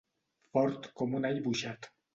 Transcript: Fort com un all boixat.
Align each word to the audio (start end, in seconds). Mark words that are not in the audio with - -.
Fort 0.57 0.89
com 1.03 1.15
un 1.21 1.31
all 1.31 1.41
boixat. 1.51 1.95